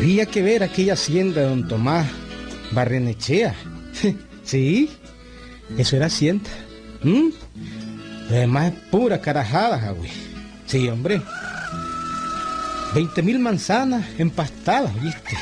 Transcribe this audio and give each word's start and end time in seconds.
Había 0.00 0.24
que 0.26 0.42
ver 0.42 0.62
aquella 0.62 0.94
hacienda 0.94 1.42
de 1.42 1.48
don 1.48 1.68
Tomás 1.68 2.06
Barrenechea. 2.72 3.54
sí, 4.42 4.90
eso 5.78 5.96
era 5.96 6.06
hacienda. 6.06 6.50
¿Mm? 7.02 7.28
Además 8.28 8.72
es 8.72 8.78
pura 8.90 9.20
carajada, 9.20 9.90
güey. 9.92 10.10
Sí, 10.66 10.88
hombre. 10.88 11.20
20 12.94 13.22
mil 13.22 13.38
manzanas 13.38 14.06
empastadas, 14.18 15.00
¿viste? 15.00 15.36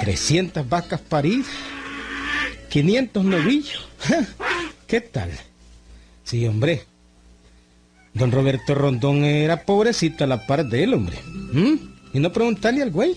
300 0.00 0.68
vacas 0.68 1.00
paridas. 1.00 1.46
500 2.68 3.24
novillos. 3.24 3.88
¿Qué 4.86 5.00
tal? 5.00 5.30
Sí, 6.24 6.46
hombre. 6.46 6.84
Don 8.14 8.32
Roberto 8.32 8.74
Rondón 8.74 9.24
era 9.24 9.64
pobrecito 9.64 10.24
a 10.24 10.26
la 10.26 10.46
par 10.46 10.66
de 10.66 10.84
él, 10.84 10.94
hombre. 10.94 11.18
¿Mm? 11.52 11.74
Y 12.14 12.20
no 12.20 12.32
preguntarle 12.32 12.82
al 12.82 12.90
güey. 12.90 13.16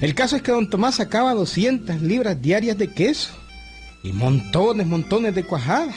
El 0.00 0.14
caso 0.14 0.36
es 0.36 0.42
que 0.42 0.52
don 0.52 0.68
Tomás 0.68 0.96
sacaba 0.96 1.34
200 1.34 2.02
libras 2.02 2.40
diarias 2.40 2.76
de 2.76 2.88
queso 2.88 3.30
y 4.04 4.12
montones, 4.12 4.86
montones 4.86 5.34
de 5.34 5.42
cuajadas. 5.42 5.96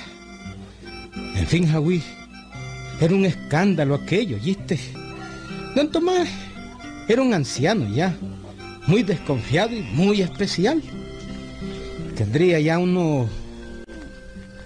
En 1.36 1.46
fin, 1.46 1.68
Javi, 1.68 2.02
era 3.00 3.14
un 3.14 3.26
escándalo 3.26 3.94
aquello, 3.96 4.40
¿viste? 4.42 4.80
Don 5.76 5.92
Tomás 5.92 6.30
era 7.08 7.22
un 7.22 7.34
anciano 7.34 7.88
ya, 7.94 8.16
muy 8.88 9.04
desconfiado 9.04 9.76
y 9.76 9.82
muy 9.82 10.22
especial. 10.22 10.82
Tendría 12.16 12.62
ya 12.62 12.80
unos 12.80 13.30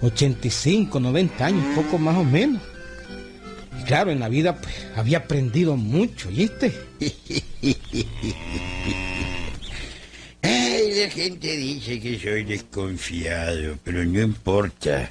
85, 0.02 1.00
90 1.00 1.46
años, 1.46 1.66
poco 1.76 1.98
más 1.98 2.16
o 2.16 2.24
menos. 2.24 2.62
Y 3.80 3.84
claro, 3.84 4.12
en 4.12 4.20
la 4.20 4.30
vida 4.30 4.62
pues, 4.62 4.76
había 4.96 5.18
aprendido 5.18 5.76
mucho, 5.78 6.30
¿viste? 6.30 6.74
La 11.02 11.10
gente 11.10 11.58
dice 11.58 12.00
que 12.00 12.20
soy 12.20 12.44
desconfiado, 12.44 13.76
pero 13.84 14.06
no 14.06 14.22
importa. 14.22 15.10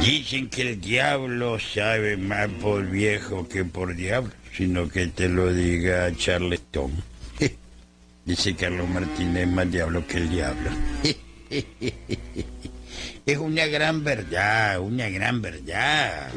Dicen 0.00 0.48
que 0.48 0.62
el 0.62 0.80
diablo 0.80 1.58
sabe 1.58 2.16
más 2.16 2.48
por 2.62 2.88
viejo 2.88 3.48
que 3.48 3.64
por 3.64 3.96
diablo, 3.96 4.30
sino 4.56 4.88
que 4.88 5.08
te 5.08 5.28
lo 5.28 5.52
diga 5.52 6.14
Charleston. 6.16 6.92
Dice 8.24 8.54
Carlos 8.54 8.88
Martínez 8.88 9.48
más 9.48 9.68
diablo 9.72 10.06
que 10.06 10.18
el 10.18 10.30
diablo. 10.30 10.70
Es 13.26 13.38
una 13.38 13.66
gran 13.66 14.04
verdad, 14.04 14.78
una 14.78 15.08
gran 15.08 15.42
verdad. 15.42 16.30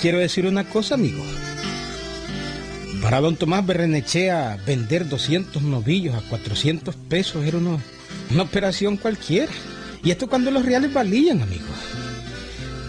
Quiero 0.00 0.18
decir 0.18 0.46
una 0.46 0.64
cosa, 0.64 0.94
amigos. 0.94 1.26
Para 3.02 3.20
don 3.20 3.36
Tomás 3.36 3.64
Berrenechea 3.64 4.58
vender 4.66 5.08
200 5.08 5.62
novillos 5.62 6.14
a 6.14 6.20
400 6.28 6.94
pesos 6.96 7.44
era 7.44 7.58
una, 7.58 7.78
una 8.30 8.42
operación 8.42 8.96
cualquiera. 8.96 9.52
Y 10.02 10.10
esto 10.10 10.28
cuando 10.28 10.50
los 10.50 10.64
reales 10.64 10.92
valían, 10.92 11.42
amigos. 11.42 11.68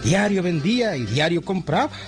Diario 0.04 0.42
vendía 0.42 0.96
y 0.96 1.06
diario 1.06 1.42
compraba. 1.42 1.92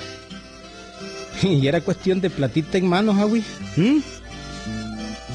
Y 1.43 1.67
era 1.67 1.81
cuestión 1.81 2.21
de 2.21 2.31
platita 2.31 2.79
en 2.79 2.87
manos, 2.87 3.19
Agui. 3.19 3.43
¿Mm? 3.77 3.99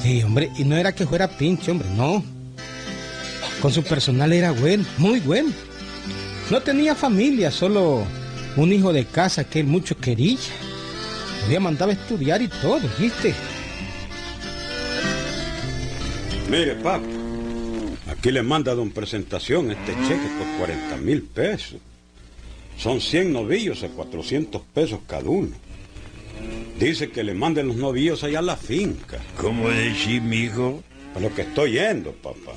Sí, 0.02 0.22
hombre, 0.22 0.50
y 0.56 0.64
no 0.64 0.76
era 0.76 0.94
que 0.94 1.06
fuera 1.06 1.28
pinche, 1.28 1.70
hombre, 1.70 1.88
no. 1.96 2.24
Con 3.60 3.72
su 3.72 3.82
personal 3.82 4.32
era 4.32 4.52
bueno, 4.52 4.84
muy 4.96 5.20
bueno. 5.20 5.50
No 6.50 6.62
tenía 6.62 6.94
familia, 6.94 7.50
solo 7.50 8.06
un 8.58 8.72
hijo 8.72 8.92
de 8.92 9.04
casa 9.04 9.48
que 9.48 9.60
él 9.60 9.66
mucho 9.66 9.96
quería. 9.96 10.38
Había 11.44 11.60
mandado 11.60 11.92
a 11.92 11.94
estudiar 11.94 12.42
y 12.42 12.48
todo, 12.48 12.80
¿viste? 12.98 13.32
Mire, 16.50 16.74
papá, 16.76 17.00
aquí 18.10 18.32
le 18.32 18.42
manda 18.42 18.72
a 18.72 18.74
don 18.74 18.90
Presentación 18.90 19.70
este 19.70 19.92
cheque 19.92 20.28
por 20.38 20.58
40 20.58 20.96
mil 20.96 21.22
pesos. 21.22 21.78
Son 22.76 23.00
100 23.00 23.32
novillos 23.32 23.82
a 23.84 23.88
400 23.88 24.62
pesos 24.74 25.00
cada 25.06 25.28
uno. 25.28 25.54
Dice 26.78 27.10
que 27.10 27.22
le 27.24 27.34
manden 27.34 27.68
los 27.68 27.76
novillos 27.76 28.24
allá 28.24 28.40
a 28.40 28.42
la 28.42 28.56
finca. 28.56 29.18
¿Cómo 29.36 29.68
decís, 29.68 30.22
mijo? 30.22 30.82
A 31.14 31.20
lo 31.20 31.32
que 31.34 31.42
estoy 31.42 31.72
yendo, 31.72 32.12
papá. 32.12 32.54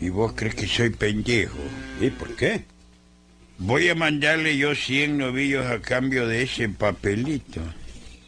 ¿Y 0.00 0.08
vos 0.08 0.32
crees 0.34 0.54
que 0.54 0.66
soy 0.66 0.90
pendejo? 0.90 1.58
¿Y 2.00 2.10
por 2.10 2.34
qué? 2.36 2.64
Voy 3.62 3.90
a 3.90 3.94
mandarle 3.94 4.56
yo 4.56 4.74
100 4.74 5.18
novillos 5.18 5.66
a 5.66 5.82
cambio 5.82 6.26
de 6.26 6.44
ese 6.44 6.70
papelito. 6.70 7.60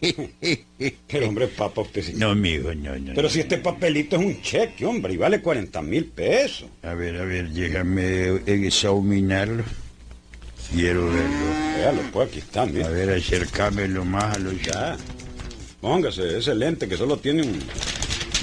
Pero 1.09 1.29
hombre, 1.29 1.49
papá, 1.49 1.81
usted 1.81 2.03
sí. 2.03 2.13
No, 2.17 2.35
mijo, 2.35 2.75
no, 2.75 2.99
no. 2.99 3.15
Pero 3.15 3.31
si 3.31 3.41
este 3.41 3.57
papelito 3.57 4.17
es 4.17 4.27
un 4.27 4.43
cheque, 4.43 4.85
hombre, 4.85 5.15
y 5.15 5.17
vale 5.17 5.41
40 5.41 5.81
mil 5.81 6.05
pesos. 6.05 6.69
A 6.83 6.93
ver, 6.93 7.17
a 7.17 7.25
ver, 7.25 7.49
déjame 7.49 8.43
examinarlo. 8.45 9.65
Quiero 10.71 11.07
verlo. 11.07 11.77
Véalo, 11.79 12.03
pues 12.13 12.29
aquí 12.29 12.39
está, 12.41 12.67
mira. 12.67 12.89
A 12.89 12.91
ver, 12.91 13.11
acercámelo 13.11 14.05
más 14.05 14.37
a 14.37 14.39
los... 14.39 14.61
Ya. 14.61 14.99
Póngase 15.81 16.39
ese 16.39 16.55
lente 16.55 16.87
que 16.87 16.97
solo 16.97 17.17
tiene 17.17 17.43
un, 17.43 17.59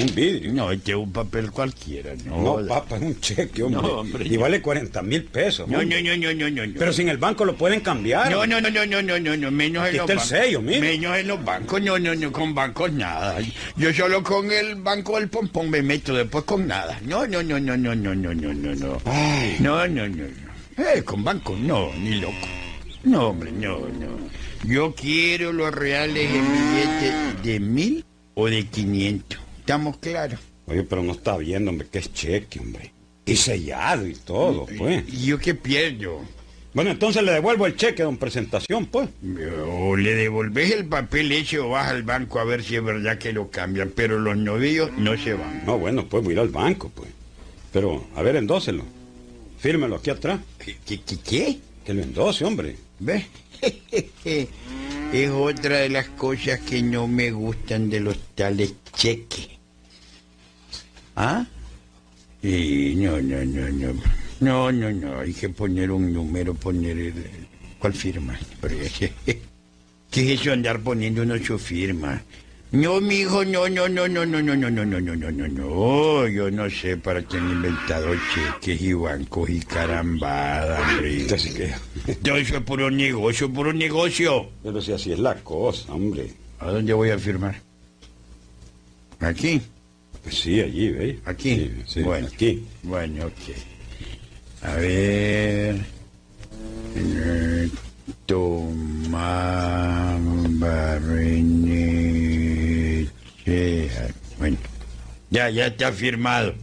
un 0.04 0.16
vidrio. 0.16 0.54
No, 0.54 0.72
este 0.72 0.92
es 0.92 0.98
un 0.98 1.12
papel 1.12 1.52
cualquiera, 1.52 2.14
¿no? 2.26 2.60
No, 2.60 2.68
papá, 2.68 2.96
es 2.98 3.02
un 3.02 3.20
cheque, 3.20 3.64
hombre. 3.64 3.82
No, 3.82 3.88
hombre, 4.00 4.26
y 4.28 4.38
vale 4.38 4.62
40 4.62 5.02
mil 5.02 5.24
pesos. 5.26 5.68
No, 5.68 5.84
no, 5.84 6.02
no, 6.02 6.18
no, 6.18 6.34
no, 6.34 6.50
no. 6.50 6.74
Pero 6.78 6.94
si 6.94 7.02
en 7.04 7.10
el 7.10 7.18
banco 7.18 7.46
lo 7.46 7.56
pueden 7.56 7.82
cambiar. 7.82 8.32
No, 8.32 8.46
no, 8.46 8.60
no, 8.62 8.70
no, 8.70 8.86
no, 8.86 9.02
no, 9.02 9.20
no, 9.20 9.38
no, 9.38 9.52
menos 9.52 9.84
Aquí 9.84 9.92
en 9.92 9.98
los 9.98 10.10
está 10.10 10.14
el 10.14 10.18
bancos. 10.20 10.30
sello, 10.30 10.62
mira. 10.62 10.80
Menos 10.82 11.18
en 11.18 11.28
los 11.28 11.44
bancos, 11.44 11.82
no, 11.82 12.00
no, 12.00 12.16
no, 12.16 12.32
con 12.32 12.54
bancos 12.56 12.92
nada. 12.94 13.38
Yo 13.78 13.94
solo 13.94 14.24
con 14.24 14.52
el 14.52 14.76
banco 14.76 15.18
del 15.20 15.30
pompón 15.30 15.70
me 15.70 15.82
meto, 15.82 16.14
después 16.14 16.44
con 16.44 16.68
nada. 16.68 17.00
No, 17.06 17.28
no, 17.28 17.44
no, 17.44 17.60
no, 17.60 17.76
no, 17.78 17.96
no, 17.96 18.16
no, 18.16 18.34
no, 18.34 18.54
no, 18.54 18.76
no. 18.76 19.02
Ay, 19.06 19.58
No, 19.60 19.88
no, 19.88 20.08
no, 20.08 20.24
no. 20.26 20.84
Eh, 20.84 21.04
con 21.04 21.24
bancos 21.24 21.60
no, 21.60 21.92
ni 21.96 22.22
loco. 22.22 22.34
No, 23.04 23.28
hombre, 23.30 23.52
no, 23.52 23.80
no. 23.80 24.30
Yo 24.66 24.94
quiero 24.94 25.54
los 25.54 25.74
reales 25.74 26.30
en 26.32 26.46
billetes 26.52 27.44
de 27.44 27.60
mil 27.60 28.06
o 28.36 28.48
de 28.48 28.66
quinientos. 28.68 29.40
¿Estamos 29.70 29.98
claros? 29.98 30.40
Oye, 30.66 30.82
pero 30.82 31.04
no 31.04 31.12
está 31.12 31.38
viendo, 31.38 31.70
hombre, 31.70 31.88
que 31.92 32.00
es 32.00 32.12
cheque, 32.12 32.60
hombre. 32.60 32.92
Y 33.24 33.36
sellado 33.36 34.08
y 34.08 34.16
todo, 34.16 34.66
pues. 34.66 35.04
¿Y 35.08 35.28
yo 35.28 35.38
qué 35.38 35.54
pierdo? 35.54 36.22
Bueno, 36.74 36.90
entonces 36.90 37.22
le 37.22 37.34
devuelvo 37.34 37.68
el 37.68 37.76
cheque, 37.76 38.02
don 38.02 38.18
Presentación, 38.18 38.88
pues. 38.88 39.10
O 39.68 39.96
le 39.96 40.16
devolvés 40.16 40.72
el 40.72 40.86
papel 40.86 41.32
ese 41.32 41.60
o 41.60 41.70
vas 41.70 41.88
al 41.88 42.02
banco 42.02 42.40
a 42.40 42.46
ver 42.46 42.64
si 42.64 42.78
es 42.78 42.84
verdad 42.84 43.20
que 43.20 43.32
lo 43.32 43.52
cambian, 43.52 43.94
pero 43.96 44.18
los 44.18 44.36
novillos 44.36 44.92
no 44.98 45.16
se 45.16 45.36
van. 45.36 45.64
No, 45.68 45.78
bueno, 45.78 46.08
pues 46.08 46.24
voy 46.24 46.32
a 46.32 46.34
ir 46.34 46.40
al 46.40 46.50
banco, 46.50 46.92
pues. 46.96 47.12
Pero, 47.72 48.08
a 48.16 48.24
ver, 48.24 48.38
endóselo. 48.38 48.84
Fírmelo 49.60 49.98
aquí 49.98 50.10
atrás. 50.10 50.40
¿Qué, 50.58 50.78
qué, 50.84 51.00
qué, 51.02 51.18
qué? 51.18 51.60
Que 51.86 51.94
lo 51.94 52.02
endose, 52.02 52.44
hombre. 52.44 52.76
¿Ves? 52.98 53.24
es 54.26 55.30
otra 55.30 55.78
de 55.78 55.90
las 55.90 56.10
cosas 56.10 56.60
que 56.62 56.82
no 56.82 57.08
me 57.08 57.30
gustan 57.30 57.92
de 57.92 58.00
los 58.00 58.18
tales 58.34 58.74
cheques. 58.96 59.59
¿Ah? 61.22 61.46
Y 62.42 62.96
no, 62.96 63.22
no, 63.22 63.44
no, 63.44 63.70
no. 63.70 64.02
No, 64.40 64.72
no, 64.72 64.90
no. 64.90 65.20
Hay 65.20 65.34
que 65.34 65.50
poner 65.50 65.92
un 65.92 66.14
número, 66.14 66.54
poner 66.54 66.98
el... 66.98 67.14
¿Cuál 67.78 67.94
firma? 67.94 68.40
¿Qué 70.10 70.34
es 70.34 70.42
eso 70.42 70.54
andar 70.54 70.80
poniendo 70.80 71.24
uno 71.24 71.38
su 71.38 71.60
firma? 71.60 72.22
No, 72.72 73.02
mi 73.02 73.16
hijo, 73.16 73.44
no, 73.44 73.68
no, 73.68 73.90
no, 73.90 74.08
no, 74.08 74.26
no, 74.26 74.42
no, 74.42 74.56
no, 74.56 74.72
no, 74.72 74.88
no, 74.88 74.98
no, 74.98 75.16
no, 75.16 75.32
no, 75.32 75.48
no. 75.50 76.28
Yo 76.28 76.50
no 76.52 76.70
sé 76.70 76.96
para 76.96 77.22
qué 77.22 77.36
han 77.36 77.52
inventado 77.52 78.14
cheques 78.34 78.82
y 78.82 78.94
bancos 78.94 79.50
y 79.50 79.60
carambada, 79.60 80.80
hombre. 80.80 81.28
Todo 82.24 82.38
eso 82.38 82.58
es 82.58 82.64
puro 82.64 82.90
negocio, 82.90 83.52
puro 83.52 83.74
negocio. 83.74 84.50
Pero 84.64 84.82
si 84.82 84.94
así 84.94 85.12
es 85.12 85.20
la 85.20 85.36
cosa, 85.36 85.94
hombre. 85.94 86.32
¿A 86.60 86.72
dónde 86.72 86.94
voy 86.94 87.10
a 87.10 87.20
firmar? 87.20 87.62
¿Aquí? 89.20 89.62
Sí, 90.32 90.62
allí, 90.62 90.92
¿veis? 90.92 91.18
¿Aquí? 91.26 91.56
Sí, 91.56 91.72
sí, 91.86 92.02
bueno. 92.02 92.28
aquí. 92.28 92.64
Bueno, 92.84 93.26
ok. 93.26 93.56
A 94.62 94.76
ver. 94.76 95.76
Eh, 96.96 97.70
Barrenechea. 100.60 103.10
Bueno, 104.38 104.58
ya, 105.30 105.50
ya 105.50 105.68
está 105.68 105.92
firmado. 105.92 106.54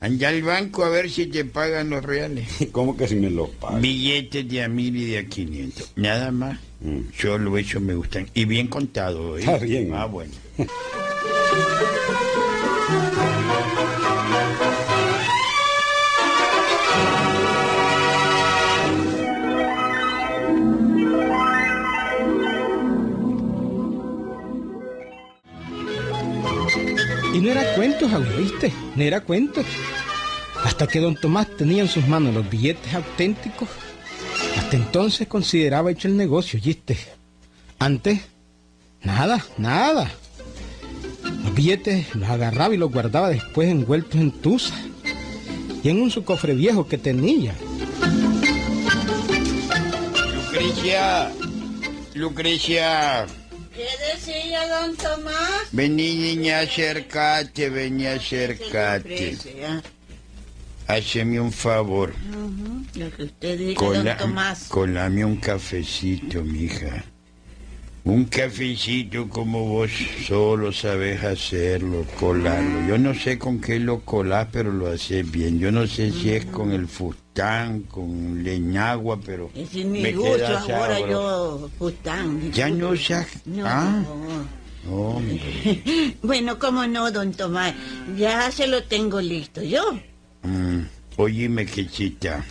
Anda 0.00 0.30
al 0.30 0.42
banco 0.42 0.84
a 0.84 0.88
ver 0.88 1.08
si 1.08 1.26
te 1.26 1.44
pagan 1.44 1.90
los 1.90 2.04
reales. 2.04 2.48
¿Cómo 2.72 2.96
que 2.96 3.06
si 3.06 3.14
me 3.14 3.30
lo 3.30 3.48
pagan? 3.48 3.80
Billetes 3.80 4.48
de 4.48 4.64
a 4.64 4.68
mil 4.68 4.96
y 4.96 5.04
de 5.06 5.18
a 5.18 5.26
quinientos. 5.26 5.92
Nada 5.94 6.32
más. 6.32 6.58
Mm. 6.80 7.02
Solo 7.16 7.56
eso 7.56 7.80
me 7.80 7.94
gustan. 7.94 8.28
Y 8.34 8.44
bien 8.44 8.66
contado. 8.66 9.38
¿eh? 9.38 9.42
Está 9.42 9.58
bien. 9.58 9.94
Ah, 9.94 10.06
bueno. 10.06 10.32
no 28.02 28.08
era 28.08 28.08
cuento, 28.08 28.08
Javier, 28.08 28.36
¿viste? 28.42 28.72
No 28.96 29.02
era 29.02 29.20
cuento. 29.20 29.62
Hasta 30.64 30.86
que 30.86 31.00
don 31.00 31.16
Tomás 31.16 31.48
tenía 31.56 31.82
en 31.82 31.88
sus 31.88 32.06
manos 32.06 32.34
los 32.34 32.48
billetes 32.48 32.94
auténticos, 32.94 33.68
hasta 34.56 34.76
entonces 34.76 35.26
consideraba 35.28 35.90
hecho 35.90 36.08
el 36.08 36.16
negocio, 36.16 36.60
¿viste? 36.62 36.96
Antes, 37.78 38.20
nada, 39.02 39.44
nada. 39.58 40.10
Los 41.44 41.54
billetes 41.54 42.14
los 42.14 42.28
agarraba 42.28 42.74
y 42.74 42.78
los 42.78 42.92
guardaba 42.92 43.28
después 43.28 43.68
envueltos 43.68 44.20
en 44.20 44.30
tusa 44.30 44.74
y 45.82 45.88
en 45.88 46.00
un 46.00 46.10
su 46.10 46.24
cofre 46.24 46.54
viejo 46.54 46.86
que 46.86 46.98
tenía. 46.98 47.54
Lucrecia. 50.34 51.32
Lucrecia. 52.14 53.26
¿Qué 53.74 53.86
decía 54.14 54.68
don 54.68 54.96
Tomás? 54.96 55.68
Vení, 55.72 56.14
niña, 56.16 56.60
acércate, 56.60 57.70
vení, 57.70 58.06
acércate. 58.06 59.36
Háceme 60.86 61.40
un 61.40 61.52
favor. 61.52 62.12
Lo 62.94 63.10
que 63.16 63.22
usted 63.24 63.58
diga, 63.58 63.74
Cola- 63.78 64.14
don 64.14 64.18
Tomás. 64.18 64.64
colame 64.68 65.24
un 65.24 65.36
cafecito, 65.36 66.42
mija. 66.42 67.04
Un 68.04 68.24
cafecito 68.24 69.28
como 69.28 69.64
vos 69.66 69.90
solo 70.26 70.72
sabes 70.72 71.22
hacerlo, 71.22 72.04
colarlo. 72.18 72.86
Yo 72.88 72.98
no 72.98 73.14
sé 73.14 73.38
con 73.38 73.60
qué 73.60 73.78
lo 73.78 74.00
colás, 74.00 74.48
pero 74.52 74.72
lo 74.72 74.88
haces 74.90 75.30
bien. 75.30 75.60
Yo 75.60 75.70
no 75.70 75.86
sé 75.86 76.10
si 76.10 76.30
es 76.30 76.44
con 76.46 76.72
el 76.72 76.88
fustán, 77.32 77.82
con 77.82 78.42
leñagua, 78.42 79.18
pero 79.20 79.50
mi 79.54 80.02
me 80.02 80.12
gusto 80.12 80.36
queda 80.36 80.60
ahora 80.60 81.00
yo. 81.00 81.70
Ya 82.52 82.68
no 82.68 82.90
usas... 82.90 83.26
No. 83.46 83.64
Ah, 83.66 84.04
hombre. 84.90 86.16
Bueno, 86.22 86.58
cómo 86.58 86.86
no, 86.86 87.10
don 87.10 87.32
Tomás. 87.32 87.74
Ya 88.16 88.50
se 88.50 88.66
lo 88.66 88.82
tengo 88.84 89.20
listo. 89.20 89.62
¿Yo? 89.62 89.92
Mm, 90.42 90.80
Óyeme, 91.16 91.66
quechita. 91.66 92.44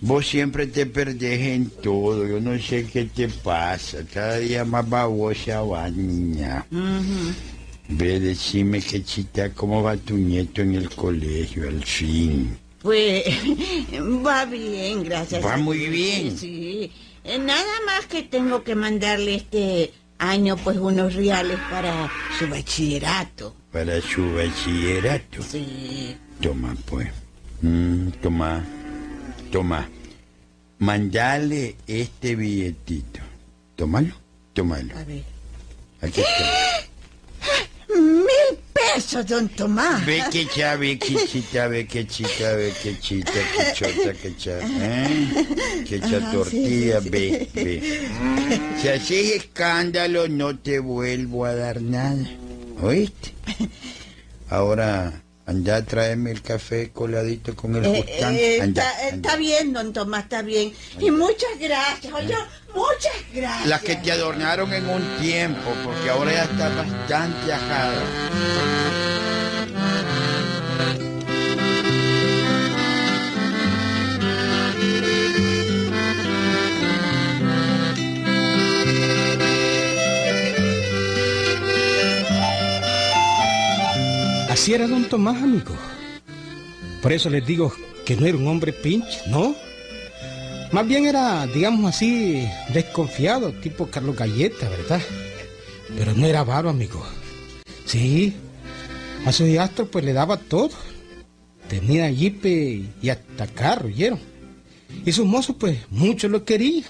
Vos 0.00 0.26
siempre 0.26 0.66
te 0.66 0.86
perdés 0.86 1.40
en 1.40 1.70
todo. 1.70 2.26
Yo 2.26 2.40
no 2.40 2.58
sé 2.58 2.86
qué 2.86 3.04
te 3.04 3.28
pasa. 3.28 3.98
Cada 4.12 4.38
día 4.38 4.64
más 4.64 4.88
babosa 4.88 5.62
va, 5.62 5.90
niña. 5.90 6.64
Ujú. 6.70 7.34
Ve, 7.88 8.20
decime, 8.20 8.80
quechita, 8.80 9.50
¿cómo 9.50 9.82
va 9.82 9.96
tu 9.96 10.16
nieto 10.16 10.62
en 10.62 10.76
el 10.76 10.88
colegio 10.90 11.68
al 11.68 11.84
fin? 11.84 12.56
Pues 12.82 13.24
va 14.26 14.44
bien, 14.46 15.02
gracias. 15.04 15.44
Va 15.44 15.54
a 15.54 15.56
muy 15.56 15.88
bien. 15.88 16.36
Sí. 16.36 16.90
Eh, 17.24 17.38
Nada 17.38 17.72
más 17.86 18.06
que 18.06 18.22
tengo 18.22 18.62
que 18.64 18.74
mandarle 18.74 19.34
este 19.34 19.92
año 20.18 20.56
pues 20.56 20.76
unos 20.78 21.14
reales 21.14 21.58
para 21.70 22.10
su 22.38 22.48
bachillerato. 22.48 23.54
Para 23.72 24.00
su 24.00 24.32
bachillerato. 24.34 25.42
Sí. 25.42 26.16
Toma, 26.40 26.74
pues. 26.86 27.08
Mm, 27.62 28.08
toma. 28.22 28.64
Toma. 29.52 29.88
Mandale 30.78 31.76
este 31.86 32.34
billetito. 32.34 33.20
Tómalo. 33.76 34.14
Tómalo. 34.54 34.96
A 34.96 35.04
ver. 35.04 35.22
Aquí 36.00 36.20
está. 36.22 36.69
Pesos, 39.00 39.24
don 39.26 39.48
Tomás. 39.48 40.04
Ve 40.04 40.22
que 40.30 40.44
cha, 40.46 40.76
ve 40.76 40.98
que 40.98 41.14
chita, 41.26 41.68
ve 41.68 41.86
que 41.86 42.06
chita, 42.06 42.54
ve 42.54 42.70
que 42.82 42.98
chita, 43.00 43.32
que 43.32 43.72
chota, 43.72 44.12
que 44.12 44.36
cha, 44.36 44.58
¿eh? 44.60 45.84
Que 45.88 46.00
cha 46.00 46.30
tortilla, 46.30 47.00
ve, 47.00 47.48
ve. 47.54 47.80
Si 48.78 48.88
haces 48.88 49.36
escándalo, 49.36 50.28
no 50.28 50.58
te 50.58 50.80
vuelvo 50.80 51.46
a 51.46 51.54
dar 51.54 51.80
nada. 51.80 52.28
¿Oíste? 52.82 53.32
Ahora, 54.50 55.22
anda 55.50 55.76
a 55.76 55.84
traerme 55.84 56.30
el 56.30 56.42
café 56.42 56.90
coladito 56.90 57.56
con 57.56 57.74
el 57.74 57.84
Eh, 57.84 58.04
eh, 58.06 58.24
Anda, 58.24 58.40
está, 58.40 58.62
anda. 58.64 59.08
está 59.16 59.36
bien, 59.36 59.72
don 59.72 59.92
Tomás, 59.92 60.22
está 60.24 60.42
bien. 60.42 60.72
Y 60.98 61.10
muchas 61.10 61.58
gracias, 61.58 62.12
oye, 62.12 62.34
muchas 62.74 63.16
gracias. 63.34 63.66
Las 63.66 63.82
que 63.82 63.96
te 63.96 64.12
adornaron 64.12 64.72
en 64.72 64.88
un 64.88 65.02
tiempo, 65.20 65.70
porque 65.84 66.08
ahora 66.08 66.32
ya 66.32 66.44
está 66.44 66.68
bastante 66.68 67.52
ajada. 67.52 69.19
Así 84.60 84.74
era 84.74 84.86
don 84.86 85.08
Tomás, 85.08 85.42
amigo. 85.42 85.74
Por 87.00 87.14
eso 87.14 87.30
les 87.30 87.46
digo 87.46 87.72
que 88.04 88.14
no 88.14 88.26
era 88.26 88.36
un 88.36 88.46
hombre 88.46 88.74
pinche, 88.74 89.22
¿no? 89.26 89.54
Más 90.70 90.86
bien 90.86 91.06
era, 91.06 91.46
digamos 91.46 91.88
así, 91.88 92.46
desconfiado, 92.70 93.52
tipo 93.52 93.86
Carlos 93.86 94.16
Galleta, 94.16 94.68
¿verdad? 94.68 95.00
Pero 95.96 96.12
no 96.12 96.26
era 96.26 96.40
avaro, 96.40 96.68
amigo. 96.68 97.02
Sí, 97.86 98.34
a 99.24 99.32
su 99.32 99.46
hijastro 99.46 99.86
pues 99.90 100.04
le 100.04 100.12
daba 100.12 100.36
todo. 100.36 100.72
Tenía 101.66 102.12
jipe 102.12 102.82
y 103.00 103.08
hasta 103.08 103.46
carro, 103.46 103.86
¿oyeron? 103.86 104.20
Y 105.06 105.12
sus 105.12 105.24
mozos 105.24 105.56
pues 105.58 105.78
muchos 105.88 106.30
lo 106.30 106.44
querían. 106.44 106.84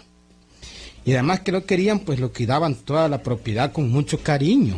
Y 1.04 1.12
además 1.12 1.42
que 1.42 1.52
lo 1.52 1.64
querían 1.64 2.00
pues 2.00 2.18
lo 2.18 2.32
cuidaban 2.32 2.74
toda 2.74 3.08
la 3.08 3.22
propiedad 3.22 3.70
con 3.70 3.88
mucho 3.92 4.18
cariño. 4.18 4.74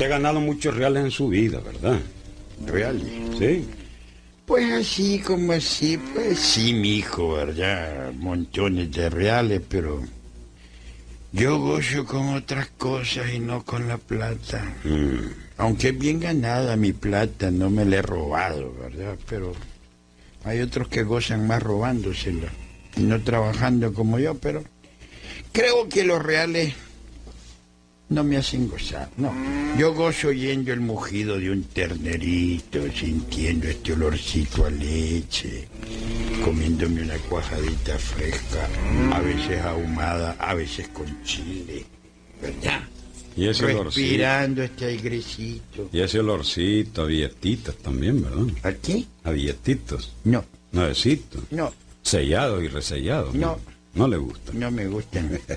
Usted 0.00 0.12
ha 0.12 0.16
ganado 0.16 0.40
muchos 0.40 0.74
reales 0.74 1.04
en 1.04 1.10
su 1.10 1.28
vida, 1.28 1.60
¿verdad? 1.60 2.00
Real. 2.66 3.02
Sí. 3.38 3.68
Pues 4.46 4.72
así 4.72 5.18
como 5.18 5.52
así, 5.52 5.98
pues 6.14 6.38
sí, 6.38 6.72
mi 6.72 6.96
hijo, 6.96 7.34
¿verdad? 7.34 8.10
Montones 8.14 8.90
de 8.92 9.10
reales, 9.10 9.60
pero 9.68 10.02
yo 11.32 11.58
gozo 11.58 12.06
con 12.06 12.34
otras 12.34 12.68
cosas 12.78 13.30
y 13.34 13.40
no 13.40 13.62
con 13.62 13.88
la 13.88 13.98
plata. 13.98 14.74
Mm. 14.84 15.34
Aunque 15.58 15.88
es 15.88 15.98
bien 15.98 16.18
ganada 16.18 16.76
mi 16.76 16.94
plata, 16.94 17.50
no 17.50 17.68
me 17.68 17.84
la 17.84 17.96
he 17.96 18.02
robado, 18.02 18.74
¿verdad? 18.80 19.18
Pero 19.28 19.52
hay 20.44 20.60
otros 20.60 20.88
que 20.88 21.02
gozan 21.02 21.46
más 21.46 21.62
robándosela 21.62 22.48
y 22.96 23.02
no 23.02 23.20
trabajando 23.20 23.92
como 23.92 24.18
yo, 24.18 24.34
pero 24.38 24.64
creo 25.52 25.90
que 25.90 26.04
los 26.04 26.22
reales 26.22 26.72
no 28.10 28.24
me 28.24 28.36
hacen 28.36 28.68
gozar, 28.68 29.08
no. 29.16 29.32
Yo 29.78 29.94
gozo 29.94 30.28
oyendo 30.28 30.72
el 30.72 30.80
mugido 30.80 31.38
de 31.38 31.50
un 31.50 31.62
ternerito, 31.64 32.80
sintiendo 32.92 33.68
este 33.68 33.92
olorcito 33.92 34.66
a 34.66 34.70
leche, 34.70 35.68
comiéndome 36.44 37.02
una 37.02 37.16
cuajadita 37.18 37.96
fresca, 37.98 38.68
a 39.12 39.20
veces 39.20 39.60
ahumada, 39.62 40.32
a 40.38 40.54
veces 40.54 40.88
con 40.88 41.22
chile, 41.22 41.86
¿verdad? 42.42 42.82
Y 43.36 43.46
ese 43.46 43.64
olorcito. 43.66 43.84
Respirando 43.84 44.62
este 44.64 44.84
airecito. 44.86 45.88
Y 45.92 46.00
ese 46.00 46.18
olorcito 46.18 47.02
a 47.02 47.06
billetitos 47.06 47.76
también, 47.78 48.20
¿verdad? 48.22 48.46
¿A 48.64 48.72
qué? 48.72 49.04
A 49.22 49.30
billetitos. 49.30 50.12
No, 50.24 50.44
Nuevecitos. 50.72 51.42
no, 51.50 51.72
Sellados 52.02 52.62
y 52.64 52.68
resellados. 52.68 53.34
No. 53.34 53.52
No 53.52 53.79
le 53.94 54.16
gusta. 54.16 54.52
no 54.54 54.70
me 54.70 54.86
gustan. 54.86 55.38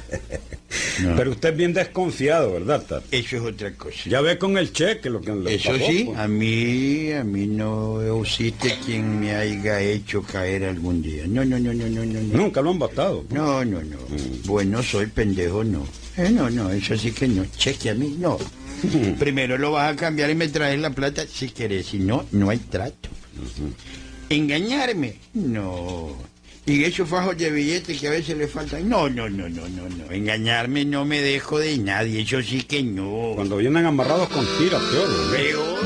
No. 1.02 1.16
Pero 1.16 1.32
usted 1.32 1.50
es 1.50 1.58
bien 1.58 1.74
desconfiado, 1.74 2.54
¿verdad, 2.54 2.82
Tata? 2.82 3.06
Eso 3.12 3.38
es 3.38 3.44
otra 3.44 3.74
cosa. 3.74 4.10
Ya 4.10 4.22
ve 4.22 4.38
con 4.40 4.58
el 4.58 4.74
cheque 4.74 5.10
lo 5.10 5.22
que 5.22 5.32
le 5.34 5.56
Eso 5.56 5.76
sí, 5.78 6.06
pues. 6.06 6.18
a 6.20 6.28
mí, 6.28 7.12
a 7.12 7.24
mí 7.24 7.46
no 7.48 8.02
existe 8.22 8.76
quien 8.84 9.20
me 9.20 9.36
haya 9.36 9.80
hecho 9.82 10.24
caer 10.24 10.66
algún 10.66 11.02
día. 11.04 11.26
No, 11.28 11.46
no, 11.46 11.60
no, 11.60 11.74
no, 11.74 11.88
no, 11.90 12.06
no. 12.06 12.22
No, 12.22 12.38
Nunca 12.38 12.62
lo 12.62 12.72
han 12.72 12.80
batado. 12.80 13.24
pues. 13.24 13.40
no, 13.40 13.64
no. 13.66 13.82
no. 13.84 13.98
Bueno, 14.46 14.82
soy 14.84 15.08
pendejo, 15.08 15.64
no. 15.64 15.86
Eh, 16.18 16.30
no, 16.32 16.50
no, 16.50 16.72
eso 16.72 16.98
sí 16.98 17.12
que 17.12 17.28
no. 17.28 17.46
Cheque 17.56 17.92
a 17.92 17.96
mí, 17.96 18.16
no. 18.20 18.38
Primero 19.20 19.58
lo 19.60 19.72
vas 19.72 19.94
a 19.94 19.96
cambiar 19.96 20.30
y 20.32 20.36
me 20.36 20.48
traes 20.48 20.80
la 20.80 20.90
plata 20.92 21.26
si 21.28 21.50
querés. 21.50 21.88
Si 21.88 22.00
no, 22.00 22.26
no 22.32 22.50
hay 22.50 22.58
trato. 22.58 23.10
¿Engañarme? 24.30 25.16
No. 25.34 26.16
¿Y 26.66 26.86
esos 26.86 27.10
fajos 27.10 27.38
de 27.38 27.52
billetes 27.52 28.00
que 28.00 28.08
a 28.08 28.12
veces 28.12 28.38
le 28.38 28.48
faltan? 28.48 28.88
No, 28.88 29.10
no, 29.10 29.30
no, 29.30 29.50
no, 29.50 29.68
no, 29.68 29.90
no. 29.90 30.12
Engañarme 30.12 30.86
no 30.86 31.04
me 31.04 31.20
dejo 31.20 31.60
de 31.60 31.78
nadie, 31.78 32.22
eso 32.22 32.42
sí 32.42 32.64
que 32.64 32.82
no. 32.82 33.34
Cuando 33.36 33.58
vienen 33.58 33.86
amarrados 33.86 34.30
con 34.30 34.46
tiras, 34.58 34.82
peor. 34.82 35.10
Peor. 35.36 35.80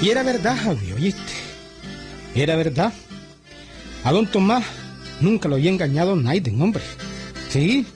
Y 0.00 0.08
era 0.08 0.22
verdad, 0.22 0.56
Javi, 0.64 0.92
¿oíste? 0.92 1.20
Era 2.34 2.56
verdad. 2.56 2.94
A 4.02 4.12
don 4.12 4.26
Tomás 4.26 4.64
nunca 5.20 5.48
lo 5.48 5.56
había 5.56 5.70
engañado 5.70 6.16
Naiden, 6.16 6.60
hombre. 6.60 6.82
Sí. 7.48 7.86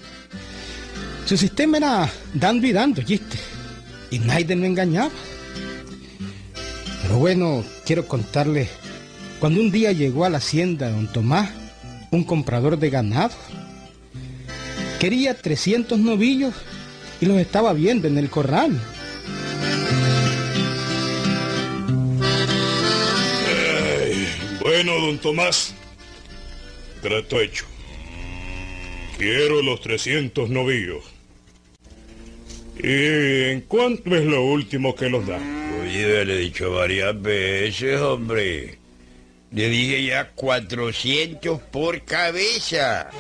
Su 1.27 1.37
sistema 1.37 1.79
era 1.79 2.13
dando 2.35 2.67
y 2.67 2.73
dando, 2.73 3.01
¿oíste? 3.01 3.39
Y 4.11 4.19
Naiden 4.19 4.61
me 4.61 4.67
engañaba. 4.67 5.11
Pero 7.03 7.19
bueno, 7.19 7.65
quiero 7.85 8.07
contarle, 8.07 8.69
cuando 9.41 9.61
un 9.61 9.71
día 9.71 9.93
llegó 9.93 10.25
a 10.25 10.31
la 10.31 10.39
hacienda 10.39 10.87
de 10.87 10.93
don 10.93 11.13
Tomás, 11.13 11.51
un 12.11 12.25
comprador 12.25 12.79
de 12.79 12.91
ganado, 12.91 13.35
quería 14.99 15.35
300 15.35 15.99
novillos 15.99 16.55
y 17.21 17.27
los 17.27 17.39
estaba 17.39 17.73
viendo 17.73 18.09
en 18.09 18.19
el 18.19 18.31
corral. 18.31 18.81
Bueno, 24.61 24.93
don 25.07 25.19
Tomás. 25.19 25.75
Trato 27.05 27.39
hecho. 27.39 27.67
Quiero 29.19 29.61
los 29.61 29.83
300 29.83 30.49
novillos. 30.49 31.05
¿Y 32.83 33.51
en 33.51 33.61
cuánto 33.61 34.17
es 34.17 34.25
lo 34.25 34.43
último 34.43 34.95
que 34.95 35.11
los 35.11 35.27
da? 35.27 35.39
Oye, 35.83 36.25
le 36.25 36.35
he 36.35 36.39
dicho 36.39 36.71
varias 36.71 37.21
veces, 37.21 38.01
hombre. 38.01 38.79
Le 39.53 39.69
dije 39.69 40.03
ya 40.03 40.31
400 40.31 41.61
por 41.71 42.03
cabeza. 42.07 43.11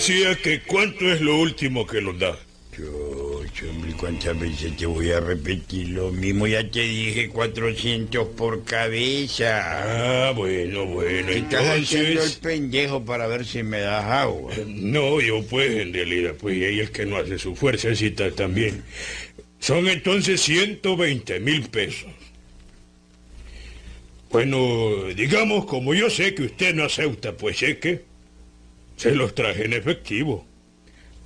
Decía 0.00 0.34
que 0.34 0.62
cuánto 0.62 1.12
es 1.12 1.20
lo 1.20 1.36
último 1.36 1.86
que 1.86 2.00
los 2.00 2.18
da. 2.18 2.34
Yo, 2.74 3.42
hombre, 3.68 3.92
¿cuántas 3.98 4.40
veces 4.40 4.74
te 4.74 4.86
voy 4.86 5.10
a 5.10 5.20
repetir 5.20 5.90
lo 5.90 6.10
mismo? 6.10 6.46
Ya 6.46 6.66
te 6.70 6.80
dije 6.80 7.28
400 7.28 8.28
por 8.28 8.64
cabeza. 8.64 10.28
Ah, 10.28 10.32
bueno, 10.32 10.86
bueno, 10.86 11.28
¿Qué 11.28 11.38
estás 11.40 11.66
haciendo 11.66 12.06
el 12.06 12.12
entonces... 12.12 12.38
pendejo 12.38 13.04
para 13.04 13.26
ver 13.26 13.44
si 13.44 13.62
me 13.62 13.80
das 13.80 14.06
agua? 14.06 14.54
No, 14.66 15.20
yo 15.20 15.42
pues 15.42 15.70
en 15.70 15.92
realidad, 15.92 16.34
pues 16.40 16.56
y 16.56 16.64
ella 16.64 16.84
es 16.84 16.90
que 16.90 17.04
no 17.04 17.18
hace 17.18 17.38
su 17.38 17.54
fuercecita 17.54 18.30
también. 18.30 18.82
Son 19.58 19.86
entonces 19.86 20.40
120 20.40 21.40
mil 21.40 21.68
pesos. 21.68 22.08
Bueno, 24.30 25.04
digamos, 25.14 25.66
como 25.66 25.92
yo 25.92 26.08
sé 26.08 26.34
que 26.34 26.44
usted 26.44 26.74
no 26.74 26.84
acepta 26.84 27.36
pues 27.36 27.58
cheque, 27.58 28.08
se 29.00 29.14
los 29.14 29.34
traje 29.34 29.64
en 29.64 29.72
efectivo. 29.72 30.44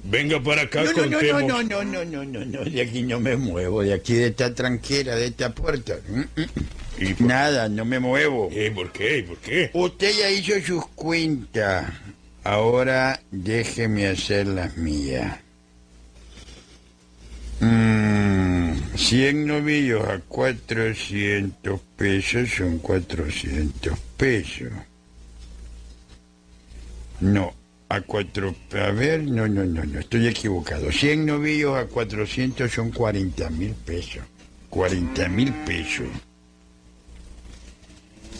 Venga 0.05 0.41
para 0.41 0.63
acá, 0.63 0.85
No, 0.85 0.93
no, 0.93 1.07
no, 1.07 1.11
contemos. 1.11 1.43
no, 1.43 1.63
no, 1.63 1.85
no, 1.85 2.05
no, 2.05 2.25
no, 2.25 2.45
no, 2.45 2.65
de 2.65 2.81
aquí 2.83 3.03
no 3.03 3.19
me 3.19 3.37
muevo, 3.37 3.83
de 3.83 3.95
aquí 3.95 4.15
de 4.15 4.29
esta 4.29 4.55
tranquera, 4.55 5.17
de 5.17 5.27
esta 5.27 5.51
puerta. 5.53 5.97
Mm, 6.09 6.21
mm. 6.21 6.47
¿Y 6.99 7.15
por, 7.15 7.27
Nada, 7.27 7.69
no 7.69 7.85
me 7.85 7.99
muevo. 7.99 8.49
¿Y 8.53 8.71
por 8.71 8.93
qué? 8.93 9.19
¿Y 9.19 9.23
por 9.23 9.39
qué? 9.39 9.71
Usted 9.73 10.13
ya 10.17 10.31
hizo 10.31 10.61
sus 10.61 10.87
cuentas. 10.89 11.93
Ahora 12.45 13.21
déjeme 13.33 14.07
hacer 14.07 14.47
las 14.47 14.77
mías. 14.77 15.39
Mm, 17.59 18.73
100 18.95 19.47
novillos 19.47 20.07
a 20.07 20.21
400 20.21 21.81
pesos 21.97 22.51
son 22.51 22.79
400 22.79 23.99
pesos. 24.17 24.71
No, 27.21 27.55
a 27.89 28.01
cuatro... 28.01 28.55
A 28.73 28.91
ver, 28.91 29.23
no, 29.23 29.47
no, 29.47 29.65
no, 29.65 29.85
no, 29.85 30.01
estoy 30.01 30.27
equivocado. 30.27 30.91
100 30.91 31.27
novillos 31.27 31.77
a 31.77 31.87
400 31.87 32.71
son 32.71 32.91
40 32.91 33.51
mil 33.51 33.75
pesos. 33.75 34.23
40 34.71 35.29
mil 35.29 35.53
pesos. 35.65 36.09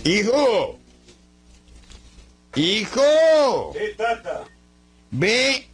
¡Hijo! 0.05 0.79
¡Hijo! 2.57 3.73
¿Qué 3.73 3.95
tata? 3.97 4.45
Ve, 5.11 5.67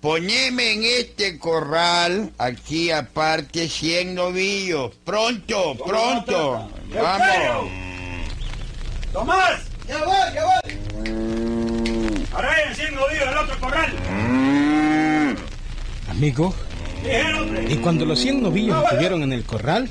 poneme 0.00 0.72
en 0.72 0.84
este 0.84 1.38
corral, 1.38 2.32
aquí 2.36 2.90
aparte, 2.90 3.68
100 3.68 4.14
novillos. 4.14 4.94
Pronto, 5.04 5.76
pronto. 5.86 6.68
Vamos. 6.92 7.70
¡Tomás! 9.12 9.62
¡Ya 9.88 10.04
voy, 10.04 10.34
ya 10.34 10.44
voy! 10.44 10.61
Ahora 12.34 12.52
hay 12.54 12.74
100 12.74 12.94
novillos 12.94 13.26
al 13.28 13.36
otro 13.38 13.58
corral. 13.60 13.92
Amigo, 16.08 16.54
Dije, 17.02 17.34
hombre. 17.34 17.66
y 17.72 17.76
cuando 17.76 18.04
los 18.06 18.18
100 18.20 18.42
novillos 18.42 18.82
estuvieron 18.84 19.22
en 19.22 19.32
el 19.32 19.44
corral, 19.44 19.88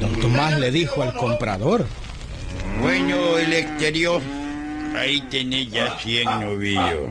don 0.00 0.20
Tomás 0.20 0.58
le 0.58 0.70
dijo 0.70 1.02
al 1.02 1.14
comprador, 1.14 1.86
Bueno, 2.80 3.38
el 3.38 3.52
exterior, 3.52 4.20
ahí 4.96 5.20
tenés 5.30 5.70
ya 5.70 5.96
100 5.98 6.24
novillos. 6.40 7.10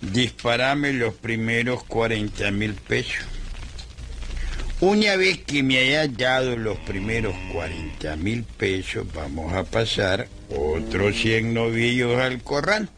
Disparame 0.00 0.92
los 0.92 1.14
primeros 1.14 1.82
40 1.84 2.50
mil 2.52 2.74
pesos. 2.74 3.24
Una 4.80 5.16
vez 5.16 5.38
que 5.38 5.62
me 5.62 5.78
hayas 5.78 6.14
dado 6.18 6.54
los 6.56 6.76
primeros 6.78 7.34
40 7.52 8.14
mil 8.16 8.44
pesos, 8.44 9.06
vamos 9.14 9.52
a 9.54 9.64
pasar 9.64 10.28
otros 10.54 11.16
100 11.16 11.54
novillos 11.54 12.20
al 12.20 12.42
corral. 12.42 12.88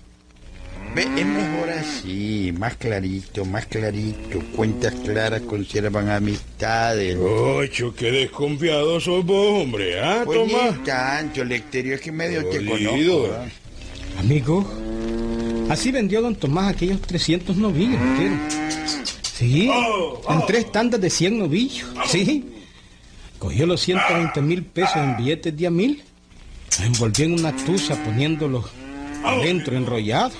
Ve, 0.95 1.03
es 1.03 1.27
mejor 1.27 1.69
así, 1.71 2.53
más 2.59 2.75
clarito, 2.77 3.45
más 3.45 3.67
clarito. 3.67 4.41
Cuentas 4.57 4.93
claras 5.05 5.43
conservan 5.43 6.09
amistades. 6.11 7.17
Ocho, 7.21 7.95
qué 7.95 8.11
desconfiado 8.11 8.99
sos 8.99 9.25
vos, 9.25 9.63
hombre, 9.63 10.01
¿ah, 10.01 10.23
Pues 10.25 10.37
Tomás? 10.39 10.79
ni 10.79 10.85
tanto, 10.85 11.43
el 11.43 11.53
exterior 11.53 12.01
que 12.01 12.11
medio 12.11 12.45
te 12.49 12.65
conozco. 12.65 13.35
amigo, 14.19 14.69
así 15.71 15.93
vendió 15.93 16.23
don 16.23 16.35
Tomás 16.35 16.75
aquellos 16.75 17.01
300 17.03 17.57
novillos, 17.57 18.01
¿quieren? 18.17 18.68
Sí, 19.39 19.71
en 20.29 20.47
tres 20.49 20.73
tandas 20.73 21.01
de 21.01 21.09
100 21.09 21.39
novillos, 21.39 21.89
sí. 22.09 22.45
Cogió 23.39 23.67
los 23.67 23.81
120 23.83 24.43
mil 24.43 24.65
pesos 24.65 24.97
en 24.97 25.17
billetes 25.17 25.57
de 25.57 25.69
a 25.69 25.71
mil, 25.71 26.03
los 26.71 26.81
envolvió 26.81 27.27
en 27.27 27.35
una 27.35 27.55
tuza 27.55 27.95
poniéndolos 28.03 28.65
adentro 29.23 29.77
enrollados. 29.77 30.35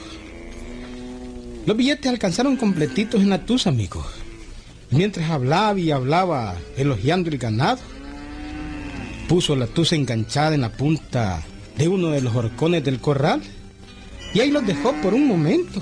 Los 1.65 1.77
billetes 1.77 2.11
alcanzaron 2.11 2.57
completitos 2.57 3.23
en 3.23 3.31
la 3.31 3.47
tuza, 3.47 3.71
amigo. 3.71 4.05
Mientras 4.91 5.31
hablaba 5.31 5.79
y 5.79 5.93
hablaba 5.93 6.57
elogiando 6.77 7.31
el 7.31 7.39
ganado, 7.39 7.79
puso 9.29 9.55
la 9.55 9.69
tuza 9.69 9.95
enganchada 9.95 10.57
en 10.57 10.63
la 10.63 10.73
punta 10.73 11.45
de 11.77 11.87
uno 11.87 12.11
de 12.11 12.21
los 12.21 12.35
horcones 12.35 12.83
del 12.83 12.99
corral 12.99 13.43
y 14.35 14.41
ahí 14.41 14.51
los 14.51 14.67
dejó 14.67 14.93
por 15.03 15.15
un 15.15 15.29
momento. 15.29 15.81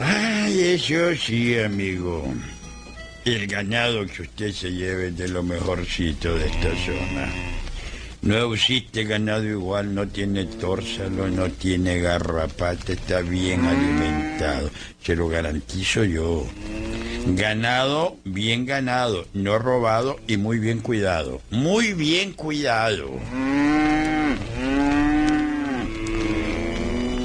Ay, 0.00 0.60
eso 0.74 1.14
sí, 1.14 1.58
amigo. 1.58 2.24
El 3.24 3.46
ganado 3.46 4.04
que 4.06 4.22
usted 4.22 4.52
se 4.52 4.72
lleve 4.72 5.08
es 5.08 5.16
de 5.16 5.28
lo 5.28 5.42
mejorcito 5.42 6.36
de 6.36 6.46
esta 6.46 6.70
zona. 6.84 7.32
No 8.22 8.54
existe 8.54 9.04
ganado 9.04 9.44
igual, 9.44 9.94
no 9.94 10.08
tiene 10.08 10.44
tórsalo, 10.44 11.28
no 11.28 11.50
tiene 11.50 12.00
garrapata, 12.00 12.92
está 12.92 13.20
bien 13.20 13.64
alimentado. 13.64 14.70
Se 15.02 15.14
lo 15.14 15.28
garantizo 15.28 16.04
yo. 16.04 16.46
Ganado, 17.26 18.16
bien 18.24 18.66
ganado, 18.66 19.26
no 19.32 19.58
robado 19.58 20.18
y 20.26 20.36
muy 20.36 20.58
bien 20.58 20.80
cuidado. 20.80 21.40
Muy 21.50 21.92
bien 21.92 22.32
cuidado. 22.32 23.10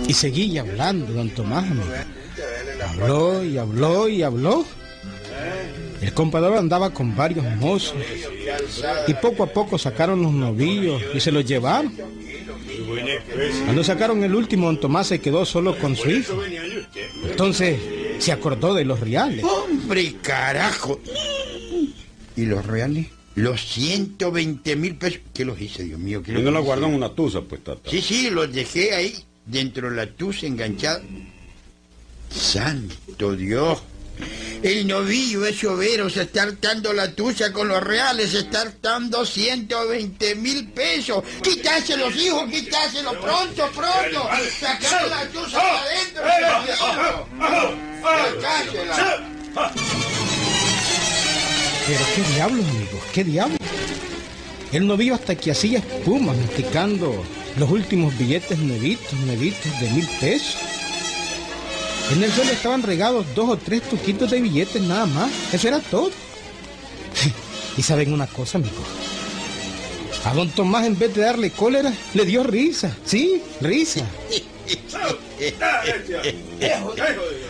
Y 0.07 0.13
seguía 0.13 0.61
hablando 0.61 1.13
don 1.13 1.29
Tomás, 1.29 1.69
amigo. 1.69 1.85
Habló 3.01 3.43
y 3.43 3.57
habló 3.57 4.09
y 4.09 4.23
habló. 4.23 4.65
El 6.01 6.13
compadre 6.13 6.57
andaba 6.57 6.91
con 6.91 7.15
varios 7.15 7.45
mozos 7.57 7.97
y 9.07 9.13
poco 9.15 9.43
a 9.43 9.47
poco 9.47 9.77
sacaron 9.77 10.21
los 10.21 10.31
novillos 10.31 11.01
y 11.13 11.19
se 11.19 11.31
los 11.31 11.45
llevaron. 11.45 11.93
Cuando 13.65 13.83
sacaron 13.83 14.23
el 14.23 14.33
último, 14.33 14.67
don 14.67 14.79
Tomás 14.79 15.07
se 15.07 15.19
quedó 15.19 15.45
solo 15.45 15.77
con 15.77 15.95
su 15.95 16.09
hijo. 16.09 16.41
Entonces 17.23 17.79
se 18.19 18.31
acordó 18.31 18.73
de 18.73 18.85
los 18.85 18.99
reales. 18.99 19.43
Hombre, 19.43 20.15
carajo. 20.21 20.99
¿Y 22.35 22.45
los 22.45 22.65
reales? 22.65 23.07
Los 23.35 23.61
120 23.65 24.75
mil 24.75 24.95
pesos. 24.95 25.19
¿Qué 25.33 25.45
los 25.45 25.59
hice, 25.59 25.83
Dios 25.83 25.99
mío? 25.99 26.23
¿Qué 26.23 26.31
Y 26.31 26.41
no 26.41 26.51
la 26.51 26.59
guardó 26.59 26.87
en 26.87 26.95
una 26.95 27.09
tusa, 27.09 27.41
pues, 27.41 27.63
tata. 27.63 27.89
Sí, 27.89 28.01
sí, 28.01 28.29
los 28.29 28.51
dejé 28.51 28.93
ahí, 28.93 29.15
dentro 29.45 29.89
de 29.89 29.95
la 29.95 30.07
tusa, 30.07 30.45
enganchado. 30.45 31.01
Santo 32.29 33.35
Dios. 33.35 33.79
El 34.61 34.87
novillo 34.87 35.45
es 35.45 35.63
overo, 35.63 36.09
se 36.09 36.23
está 36.23 36.43
hartando 36.43 36.91
la 36.91 37.13
tusa 37.13 37.53
con 37.53 37.69
los 37.69 37.81
reales, 37.81 38.31
se 38.31 38.39
está 38.39 38.61
hartando 38.61 39.25
120 39.25 40.35
mil 40.35 40.67
pesos. 40.71 41.23
Quítaselos, 41.41 42.13
hijo, 42.17 42.45
quítaselos, 42.47 43.15
pronto, 43.17 43.69
pronto. 43.73 44.29
Sacad 44.59 45.09
la 45.09 45.25
tusa 45.29 45.59
para 45.59 45.81
adentro. 45.81 46.23
Sacásela. 48.01 49.23
Pero 51.87 52.05
qué 52.15 52.33
diablos, 52.33 52.65
amigos, 52.67 53.01
qué 53.13 53.23
diablos. 53.23 53.59
El 54.73 54.85
novillo 54.85 55.15
hasta 55.15 55.35
que 55.35 55.51
hacía 55.51 55.79
espuma, 55.79 56.33
masticando 56.33 57.23
los 57.57 57.69
últimos 57.71 58.15
billetes 58.17 58.59
nuevitos, 58.59 59.13
nuevitos 59.13 59.79
de 59.79 59.89
mil 59.89 60.07
pesos. 60.19 60.57
En 62.11 62.23
el 62.23 62.31
suelo 62.31 62.51
estaban 62.51 62.81
regados 62.81 63.25
dos 63.35 63.49
o 63.49 63.57
tres 63.57 63.83
tuquitos 63.83 64.31
de 64.31 64.41
billetes 64.41 64.81
nada 64.81 65.05
más. 65.05 65.31
Eso 65.53 65.67
era 65.67 65.79
todo. 65.79 66.11
Y 67.77 67.81
saben 67.81 68.11
una 68.11 68.27
cosa, 68.27 68.57
amigos. 68.57 68.83
A 70.25 70.33
don 70.33 70.49
Tomás 70.49 70.85
en 70.85 70.99
vez 70.99 71.15
de 71.15 71.21
darle 71.21 71.49
cólera, 71.51 71.93
le 72.13 72.25
dio 72.25 72.43
risa. 72.43 72.93
Sí, 73.05 73.41
risa. 73.61 74.05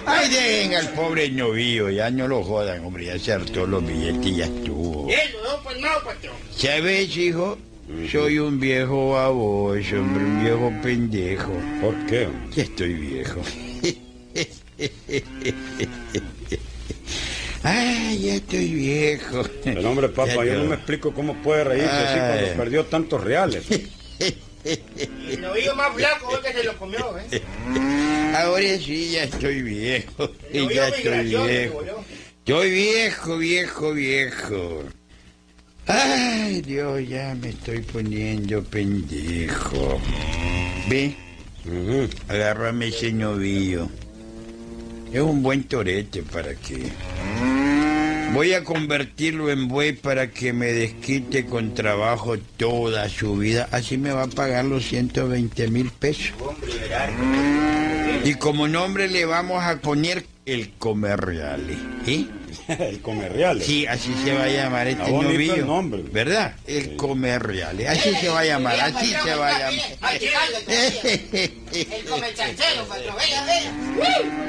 Ay, 0.05 0.29
dejen 0.29 0.75
al 0.75 0.89
pobre 0.89 1.31
novillo, 1.31 1.89
ya 1.89 2.11
no 2.11 2.27
lo 2.27 2.43
jodan, 2.43 2.85
hombre, 2.85 3.05
ya 3.05 3.17
se 3.17 3.33
hartó 3.33 3.65
los 3.65 3.83
billetes 3.83 4.27
y 4.27 4.35
ya 4.35 4.45
estuvo. 4.45 5.07
¿Sabes, 6.55 7.17
hijo? 7.17 7.57
Soy 8.11 8.37
un 8.37 8.59
viejo 8.59 9.13
baboso, 9.13 9.95
hombre, 9.95 10.23
un 10.23 10.43
viejo 10.43 10.71
pendejo. 10.83 11.51
¿Por 11.81 12.05
qué? 12.05 12.27
hombre? 12.27 12.55
Ya 12.55 12.63
estoy 12.63 12.93
viejo. 12.93 13.41
Ay, 17.63 18.19
ya 18.19 18.35
estoy 18.35 18.73
viejo. 18.73 19.43
El 19.65 19.85
hombre, 19.85 20.07
papá, 20.09 20.45
yo 20.45 20.55
no 20.55 20.65
me 20.65 20.75
explico 20.75 21.13
cómo 21.13 21.33
puede 21.41 21.63
reírse 21.65 21.91
así 21.91 22.19
cuando 22.19 22.57
perdió 22.57 22.85
tantos 22.85 23.23
reales. 23.23 23.65
El 24.63 25.41
novillo 25.41 25.75
más 25.75 25.93
flaco 25.95 26.31
fue 26.31 26.41
que 26.41 26.53
se 26.53 26.63
lo 26.63 26.77
comió, 26.77 27.17
¿eh? 27.17 27.41
Ahora 28.35 28.77
sí, 28.77 29.11
ya 29.11 29.23
estoy 29.23 29.61
viejo. 29.61 30.29
Novillo 30.53 30.69
Ya 30.71 30.87
estoy 30.87 31.25
viejo. 31.25 31.83
Estoy 32.45 32.71
viejo, 32.71 33.37
viejo, 33.37 33.93
viejo. 33.93 34.83
Ay, 35.87 36.61
Dios, 36.61 37.07
ya 37.07 37.35
me 37.35 37.49
estoy 37.49 37.81
poniendo 37.81 38.63
pendejo. 38.63 39.99
Ve, 40.87 41.15
agárrame 42.27 42.87
ese 42.87 43.11
novillo. 43.11 43.89
Es 45.11 45.21
un 45.21 45.41
buen 45.41 45.63
torete 45.63 46.23
para 46.23 46.53
que... 46.55 46.91
Voy 48.33 48.53
a 48.53 48.63
convertirlo 48.63 49.49
en 49.49 49.67
buey 49.67 49.93
para 49.93 50.29
que 50.29 50.53
me 50.53 50.67
desquite 50.67 51.47
con 51.47 51.73
trabajo 51.73 52.37
toda 52.57 53.09
su 53.09 53.37
vida. 53.37 53.67
Así 53.71 53.97
me 53.97 54.11
va 54.11 54.23
a 54.23 54.27
pagar 54.27 54.65
los 54.65 54.85
120 54.85 55.67
mil 55.69 55.89
pesos. 55.89 56.33
Y 58.23 58.35
como 58.35 58.67
nombre 58.67 59.07
le 59.07 59.25
vamos 59.25 59.63
a 59.63 59.77
poner 59.77 60.25
el 60.45 60.73
Comerreale. 60.77 61.75
¿eh? 62.05 62.25
el 62.67 63.01
comer 63.01 63.33
reales. 63.33 63.65
Sí, 63.65 63.85
así 63.87 64.13
se 64.23 64.33
va 64.33 64.43
a 64.43 64.47
llamar 64.47 64.87
este 64.87 65.11
bonito 65.11 65.33
novillo. 65.33 65.55
el 65.55 65.65
nombre. 65.67 66.03
¿Verdad? 66.11 66.55
El 66.67 66.95
Comerreale. 66.95 67.87
Así 67.87 68.13
se 68.15 68.29
va 68.29 68.39
a 68.39 68.45
llamar, 68.45 68.79
así 68.79 69.07
se 69.07 69.35
va 69.35 69.47
a 69.47 69.59
llamar. 69.59 69.73
El 71.71 72.05
comerciancero, 72.05 72.85
patrón. 72.87 73.15
Venga, 73.19 73.45
venga. 73.45 74.48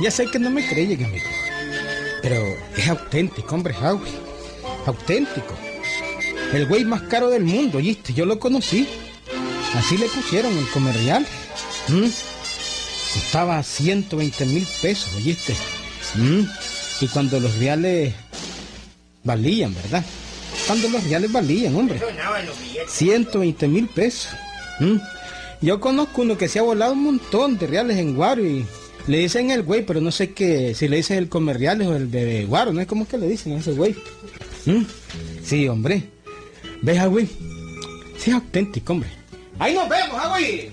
Ya 0.00 0.10
sé 0.10 0.26
que 0.26 0.38
no 0.38 0.50
me 0.50 0.66
creen, 0.66 1.04
amigo. 1.04 1.26
Pero 2.22 2.56
es 2.76 2.88
auténtico, 2.88 3.54
hombre, 3.54 3.74
Howie. 3.74 4.12
Auténtico. 4.86 5.54
El 6.52 6.66
güey 6.66 6.84
más 6.84 7.02
caro 7.02 7.30
del 7.30 7.44
mundo, 7.44 7.78
¿oíste? 7.78 8.14
Yo 8.14 8.24
lo 8.24 8.38
conocí. 8.38 8.88
Así 9.74 9.98
le 9.98 10.06
pusieron 10.08 10.56
el 10.56 10.68
comercial. 10.70 11.26
¿Mm? 11.88 12.06
Costaba 13.14 13.62
120 13.62 14.44
mil 14.46 14.66
pesos, 14.80 15.10
¿oíste? 15.16 15.54
¿Mm? 16.14 16.42
Y 17.00 17.08
cuando 17.08 17.40
los 17.40 17.56
reales 17.56 18.14
valían, 19.24 19.74
¿verdad? 19.74 20.04
Cuando 20.66 20.88
los 20.88 21.02
reales 21.04 21.32
valían, 21.32 21.74
hombre. 21.74 21.98
Sonaban 21.98 22.46
los 22.46 22.60
billetes. 22.60 22.92
120 22.92 23.68
mil 23.68 23.88
pesos. 23.88 24.28
¿Mm? 24.80 24.96
Yo 25.60 25.80
conozco 25.80 26.22
uno 26.22 26.38
que 26.38 26.48
se 26.48 26.60
ha 26.60 26.62
volado 26.62 26.92
un 26.92 27.02
montón 27.02 27.58
de 27.58 27.66
reales 27.66 27.98
en 27.98 28.14
Guaro 28.14 28.44
le 29.08 29.18
dicen 29.18 29.50
el 29.50 29.62
güey, 29.62 29.84
pero 29.84 30.00
no 30.00 30.12
sé 30.12 30.32
qué, 30.32 30.74
si 30.74 30.86
le 30.86 30.98
dicen 30.98 31.16
el 31.18 31.28
comer 31.28 31.58
reales 31.58 31.88
o 31.88 31.96
el 31.96 32.10
de 32.10 32.44
Guaro, 32.44 32.72
¿no 32.72 32.80
es 32.80 32.86
como 32.86 33.08
que 33.08 33.18
le 33.18 33.26
dicen 33.26 33.54
a 33.54 33.58
ese 33.58 33.72
güey? 33.72 33.96
¿Mm? 34.66 34.82
Sí, 35.42 35.66
hombre. 35.66 36.02
¿Ves, 36.82 37.08
güey? 37.08 37.28
Sí, 38.18 38.30
auténtico, 38.30 38.92
hombre. 38.92 39.08
Ahí 39.58 39.74
nos 39.74 39.88
vemos, 39.88 40.28
güey. 40.28 40.70